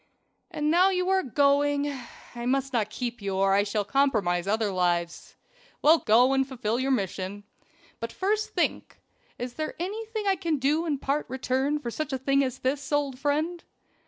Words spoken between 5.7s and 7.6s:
Well, go and fulfill your mission.